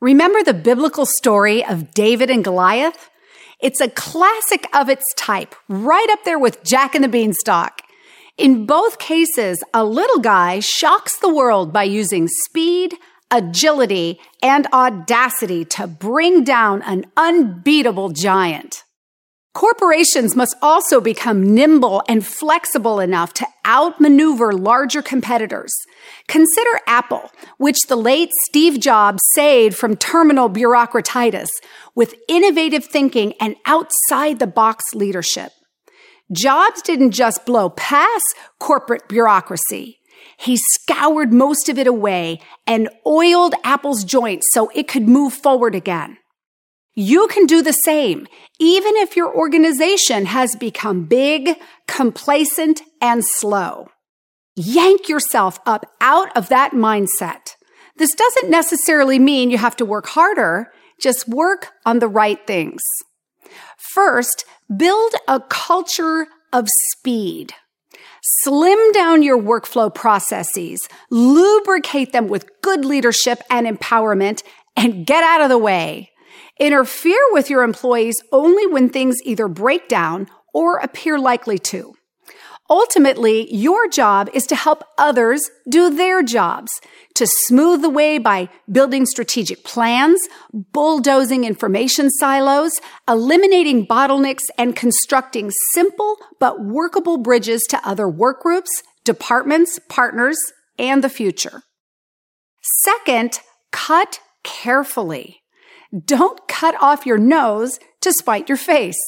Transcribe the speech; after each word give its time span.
Remember 0.00 0.44
the 0.44 0.54
biblical 0.54 1.06
story 1.06 1.64
of 1.64 1.90
David 1.92 2.30
and 2.30 2.44
Goliath? 2.44 3.10
It's 3.60 3.80
a 3.80 3.90
classic 3.90 4.68
of 4.72 4.88
its 4.88 5.04
type, 5.16 5.56
right 5.68 6.06
up 6.10 6.22
there 6.24 6.38
with 6.38 6.62
Jack 6.62 6.94
and 6.94 7.02
the 7.02 7.08
Beanstalk. 7.08 7.82
In 8.36 8.64
both 8.64 9.00
cases, 9.00 9.64
a 9.74 9.82
little 9.84 10.20
guy 10.20 10.60
shocks 10.60 11.18
the 11.18 11.34
world 11.34 11.72
by 11.72 11.82
using 11.82 12.28
speed, 12.28 12.94
agility, 13.32 14.20
and 14.40 14.68
audacity 14.72 15.64
to 15.64 15.88
bring 15.88 16.44
down 16.44 16.80
an 16.82 17.06
unbeatable 17.16 18.10
giant. 18.10 18.77
Corporations 19.58 20.36
must 20.36 20.54
also 20.62 21.00
become 21.00 21.52
nimble 21.52 22.04
and 22.08 22.24
flexible 22.24 23.00
enough 23.00 23.34
to 23.34 23.46
outmaneuver 23.66 24.52
larger 24.52 25.02
competitors. 25.02 25.74
Consider 26.28 26.78
Apple, 26.86 27.32
which 27.56 27.76
the 27.88 27.96
late 27.96 28.30
Steve 28.48 28.78
Jobs 28.78 29.18
saved 29.34 29.76
from 29.76 29.96
terminal 29.96 30.48
bureaucratitis 30.48 31.48
with 31.96 32.14
innovative 32.28 32.84
thinking 32.84 33.34
and 33.40 33.56
outside 33.66 34.38
the 34.38 34.46
box 34.46 34.94
leadership. 34.94 35.50
Jobs 36.30 36.80
didn't 36.80 37.10
just 37.10 37.44
blow 37.44 37.70
past 37.70 38.36
corporate 38.60 39.08
bureaucracy. 39.08 39.98
He 40.36 40.56
scoured 40.56 41.32
most 41.32 41.68
of 41.68 41.80
it 41.80 41.88
away 41.88 42.40
and 42.64 42.88
oiled 43.04 43.56
Apple's 43.64 44.04
joints 44.04 44.46
so 44.52 44.70
it 44.72 44.86
could 44.86 45.08
move 45.08 45.32
forward 45.32 45.74
again. 45.74 46.18
You 47.00 47.28
can 47.28 47.46
do 47.46 47.62
the 47.62 47.70
same, 47.84 48.26
even 48.58 48.96
if 48.96 49.14
your 49.14 49.32
organization 49.32 50.26
has 50.26 50.56
become 50.56 51.04
big, 51.04 51.56
complacent, 51.86 52.82
and 53.00 53.24
slow. 53.24 53.90
Yank 54.56 55.08
yourself 55.08 55.60
up 55.64 55.86
out 56.00 56.36
of 56.36 56.48
that 56.48 56.72
mindset. 56.72 57.54
This 57.98 58.12
doesn't 58.16 58.50
necessarily 58.50 59.20
mean 59.20 59.48
you 59.48 59.58
have 59.58 59.76
to 59.76 59.84
work 59.84 60.08
harder, 60.08 60.72
just 61.00 61.28
work 61.28 61.68
on 61.86 62.00
the 62.00 62.08
right 62.08 62.44
things. 62.48 62.82
First, 63.76 64.44
build 64.76 65.12
a 65.28 65.38
culture 65.38 66.26
of 66.52 66.66
speed. 66.90 67.52
Slim 68.42 68.90
down 68.90 69.22
your 69.22 69.40
workflow 69.40 69.94
processes, 69.94 70.80
lubricate 71.10 72.10
them 72.10 72.26
with 72.26 72.50
good 72.60 72.84
leadership 72.84 73.40
and 73.48 73.68
empowerment, 73.68 74.42
and 74.76 75.06
get 75.06 75.22
out 75.22 75.42
of 75.42 75.48
the 75.48 75.58
way. 75.58 76.10
Interfere 76.58 77.20
with 77.30 77.50
your 77.50 77.62
employees 77.62 78.22
only 78.32 78.66
when 78.66 78.88
things 78.88 79.16
either 79.24 79.48
break 79.48 79.88
down 79.88 80.28
or 80.52 80.78
appear 80.78 81.18
likely 81.18 81.58
to. 81.58 81.94
Ultimately, 82.70 83.52
your 83.54 83.88
job 83.88 84.28
is 84.34 84.44
to 84.46 84.56
help 84.56 84.84
others 84.98 85.50
do 85.70 85.88
their 85.88 86.22
jobs, 86.22 86.70
to 87.14 87.26
smooth 87.26 87.80
the 87.80 87.88
way 87.88 88.18
by 88.18 88.50
building 88.70 89.06
strategic 89.06 89.64
plans, 89.64 90.20
bulldozing 90.52 91.44
information 91.44 92.10
silos, 92.10 92.72
eliminating 93.08 93.86
bottlenecks, 93.86 94.44
and 94.58 94.76
constructing 94.76 95.50
simple 95.72 96.16
but 96.38 96.62
workable 96.62 97.16
bridges 97.16 97.62
to 97.70 97.88
other 97.88 98.06
work 98.06 98.42
groups, 98.42 98.82
departments, 99.04 99.78
partners, 99.88 100.38
and 100.78 101.02
the 101.02 101.08
future. 101.08 101.62
Second, 102.84 103.40
cut 103.72 104.20
carefully. 104.42 105.40
Don't 106.04 106.47
cut 106.58 106.74
off 106.80 107.06
your 107.06 107.18
nose 107.18 107.78
to 108.00 108.12
spite 108.12 108.48
your 108.48 108.58
face. 108.58 108.98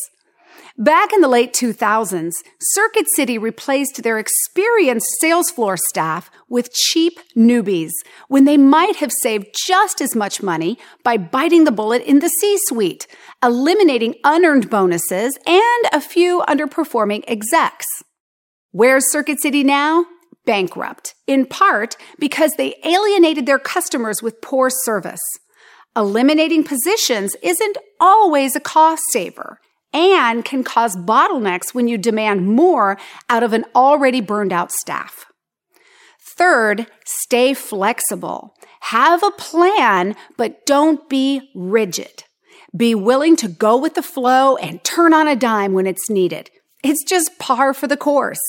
Back 0.79 1.13
in 1.13 1.21
the 1.21 1.29
late 1.29 1.53
2000s, 1.53 2.31
Circuit 2.61 3.07
City 3.17 3.39
replaced 3.39 4.03
their 4.03 4.19
experienced 4.19 5.09
sales 5.21 5.51
floor 5.51 5.77
staff 5.77 6.31
with 6.49 6.73
cheap 6.73 7.19
newbies 7.37 7.91
when 8.29 8.45
they 8.45 8.57
might 8.57 8.97
have 8.97 9.11
saved 9.21 9.49
just 9.67 10.01
as 10.01 10.15
much 10.15 10.43
money 10.43 10.79
by 11.03 11.17
biting 11.17 11.65
the 11.65 11.73
bullet 11.73 12.03
in 12.03 12.21
the 12.21 12.29
C-suite, 12.29 13.07
eliminating 13.43 14.15
unearned 14.23 14.71
bonuses 14.71 15.37
and 15.45 15.85
a 15.93 16.01
few 16.01 16.43
underperforming 16.49 17.25
execs. 17.27 17.87
Where's 18.71 19.11
Circuit 19.11 19.43
City 19.43 19.65
now? 19.65 20.07
Bankrupt, 20.47 21.15
in 21.27 21.47
part 21.47 21.97
because 22.19 22.53
they 22.53 22.77
alienated 22.85 23.45
their 23.45 23.59
customers 23.59 24.23
with 24.23 24.41
poor 24.41 24.71
service. 24.71 25.21
Eliminating 25.97 26.63
positions 26.63 27.35
isn't 27.43 27.77
always 27.99 28.55
a 28.55 28.61
cost 28.61 29.03
saver 29.11 29.59
and 29.93 30.45
can 30.45 30.63
cause 30.63 30.97
bottlenecks 30.97 31.75
when 31.75 31.89
you 31.89 31.99
demand 31.99 32.47
more 32.47 32.97
out 33.29 33.43
of 33.43 33.53
an 33.53 33.65
already 33.75 34.21
burned 34.21 34.53
out 34.53 34.71
staff. 34.71 35.27
Third, 36.37 36.87
stay 37.05 37.55
flexible. 37.55 38.55
Have 38.83 39.23
a 39.25 39.33
plan, 39.33 40.15
but 40.37 40.65
don't 40.65 41.09
be 41.09 41.51
rigid. 41.57 42.25
Be 42.75 42.95
willing 42.95 43.35
to 43.37 43.49
go 43.49 43.77
with 43.77 43.95
the 43.95 44.03
flow 44.03 44.57
and 44.57 44.83
turn 44.85 45.13
on 45.13 45.27
a 45.27 45.35
dime 45.35 45.73
when 45.73 45.89
it's 45.89 46.09
needed. 46.09 46.51
It's 46.85 47.03
just 47.05 47.39
par 47.41 47.75
for 47.75 47.89
the 47.89 47.97
course. 47.97 48.41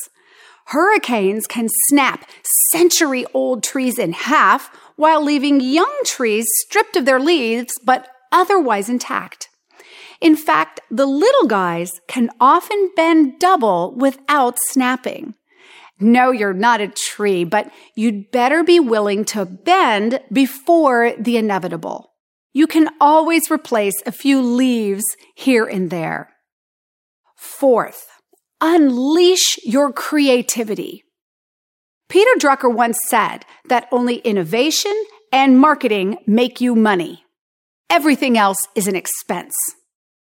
Hurricanes 0.68 1.48
can 1.48 1.68
snap 1.88 2.30
century 2.72 3.26
old 3.34 3.64
trees 3.64 3.98
in 3.98 4.14
half 4.14 4.70
while 5.02 5.24
leaving 5.24 5.60
young 5.60 5.92
trees 6.06 6.46
stripped 6.60 6.96
of 6.96 7.06
their 7.06 7.20
leaves 7.20 7.74
but 7.84 8.08
otherwise 8.32 8.88
intact. 8.88 9.50
In 10.22 10.36
fact, 10.36 10.80
the 10.92 11.08
little 11.08 11.48
guys 11.48 11.90
can 12.08 12.30
often 12.40 12.92
bend 12.96 13.40
double 13.40 13.96
without 13.98 14.60
snapping. 14.68 15.34
No, 16.00 16.30
you're 16.30 16.54
not 16.54 16.82
a 16.82 16.88
tree, 16.88 17.44
but 17.44 17.72
you'd 17.96 18.30
better 18.30 18.64
be 18.64 18.80
willing 18.80 19.26
to 19.26 19.44
bend 19.44 20.20
before 20.32 21.14
the 21.18 21.36
inevitable. 21.36 22.14
You 22.54 22.68
can 22.68 22.88
always 23.02 23.50
replace 23.50 24.00
a 24.06 24.12
few 24.12 24.40
leaves 24.40 25.04
here 25.36 25.66
and 25.66 25.90
there. 25.90 26.30
Fourth, 27.36 28.06
unleash 28.62 29.58
your 29.64 29.92
creativity. 29.92 31.06
Peter 32.12 32.32
Drucker 32.38 32.70
once 32.70 33.00
said 33.08 33.46
that 33.70 33.88
only 33.90 34.18
innovation 34.18 34.92
and 35.32 35.58
marketing 35.58 36.18
make 36.28 36.60
you 36.60 36.76
money. 36.76 37.24
Everything 37.90 38.38
else 38.38 38.68
is 38.76 38.86
an 38.86 38.98
expense. 38.98 39.54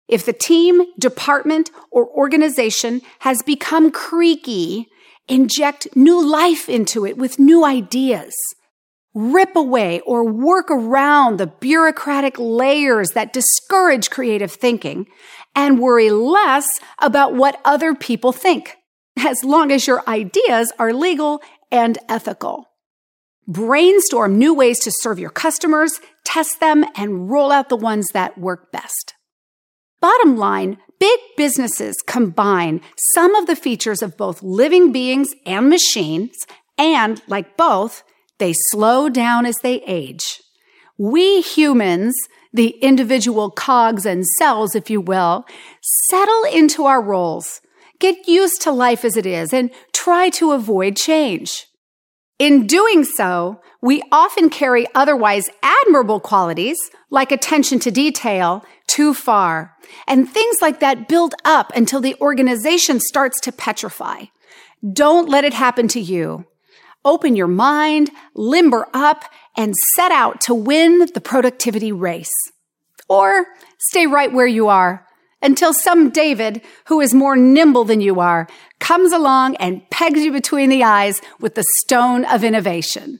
If 0.07 0.25
the 0.25 0.31
team, 0.31 0.85
department, 0.97 1.71
or 1.91 2.07
organization 2.07 3.01
has 3.19 3.43
become 3.43 3.91
creaky, 3.91 4.87
inject 5.27 5.89
new 5.97 6.25
life 6.25 6.69
into 6.69 7.05
it 7.05 7.17
with 7.17 7.39
new 7.39 7.65
ideas. 7.65 8.33
Rip 9.13 9.53
away 9.57 9.99
or 10.05 10.23
work 10.23 10.71
around 10.71 11.39
the 11.39 11.47
bureaucratic 11.47 12.37
layers 12.39 13.09
that 13.09 13.33
discourage 13.33 14.09
creative 14.09 14.53
thinking 14.53 15.07
and 15.53 15.79
worry 15.79 16.09
less 16.09 16.69
about 16.99 17.33
what 17.33 17.59
other 17.65 17.93
people 17.93 18.31
think, 18.31 18.77
as 19.17 19.43
long 19.43 19.71
as 19.71 19.87
your 19.87 20.03
ideas 20.07 20.71
are 20.79 20.93
legal 20.93 21.41
and 21.75 21.97
ethical. 22.07 22.69
Brainstorm 23.47 24.37
new 24.37 24.53
ways 24.53 24.79
to 24.79 24.91
serve 24.91 25.19
your 25.19 25.29
customers, 25.29 25.99
test 26.23 26.59
them, 26.59 26.85
and 26.95 27.29
roll 27.29 27.51
out 27.51 27.69
the 27.69 27.75
ones 27.75 28.07
that 28.13 28.37
work 28.37 28.71
best. 28.71 29.13
Bottom 30.01 30.37
line, 30.37 30.77
big 30.99 31.19
businesses 31.37 31.95
combine 32.07 32.81
some 33.13 33.35
of 33.35 33.45
the 33.45 33.55
features 33.55 34.01
of 34.01 34.17
both 34.17 34.41
living 34.41 34.91
beings 34.91 35.29
and 35.45 35.69
machines, 35.69 36.35
and 36.77 37.21
like 37.27 37.57
both, 37.57 38.03
they 38.39 38.53
slow 38.53 39.09
down 39.09 39.45
as 39.45 39.57
they 39.57 39.81
age. 39.81 40.41
We 40.97 41.41
humans, 41.41 42.15
the 42.53 42.69
individual 42.81 43.51
cogs 43.51 44.05
and 44.05 44.25
cells, 44.25 44.75
if 44.75 44.89
you 44.89 45.01
will, 45.01 45.45
settle 45.81 46.43
into 46.45 46.85
our 46.85 47.01
roles, 47.01 47.61
get 47.99 48.27
used 48.27 48.61
to 48.61 48.71
life 48.71 49.05
as 49.05 49.17
it 49.17 49.25
is, 49.25 49.53
and 49.53 49.71
try 49.93 50.29
to 50.31 50.51
avoid 50.51 50.95
change. 50.95 51.67
In 52.37 52.67
doing 52.67 53.05
so, 53.05 53.61
we 53.81 54.03
often 54.11 54.49
carry 54.49 54.87
otherwise 54.93 55.49
admirable 55.63 56.19
qualities, 56.19 56.77
like 57.09 57.31
attention 57.31 57.79
to 57.79 57.91
detail, 57.91 58.65
too 58.87 59.13
far. 59.13 59.73
And 60.07 60.29
things 60.29 60.57
like 60.61 60.79
that 60.81 61.07
build 61.07 61.33
up 61.45 61.71
until 61.75 62.01
the 62.01 62.15
organization 62.19 62.99
starts 62.99 63.39
to 63.41 63.51
petrify. 63.51 64.25
Don't 64.91 65.29
let 65.29 65.45
it 65.45 65.53
happen 65.53 65.87
to 65.89 65.99
you. 65.99 66.45
Open 67.05 67.35
your 67.35 67.47
mind, 67.47 68.09
limber 68.33 68.87
up, 68.93 69.23
and 69.55 69.73
set 69.95 70.11
out 70.11 70.41
to 70.41 70.53
win 70.53 71.07
the 71.13 71.21
productivity 71.21 71.91
race. 71.91 72.33
Or 73.07 73.45
stay 73.77 74.07
right 74.07 74.33
where 74.33 74.47
you 74.47 74.67
are 74.67 75.05
until 75.45 75.73
some 75.73 76.09
David, 76.09 76.61
who 76.87 76.99
is 76.99 77.13
more 77.13 77.35
nimble 77.35 77.83
than 77.83 78.01
you 78.01 78.19
are, 78.19 78.47
comes 78.79 79.13
along 79.13 79.55
and 79.57 79.87
pegs 79.91 80.21
you 80.21 80.31
between 80.31 80.69
the 80.69 80.83
eyes 80.83 81.21
with 81.39 81.53
the 81.53 81.63
stone 81.77 82.25
of 82.25 82.43
innovation. 82.43 83.19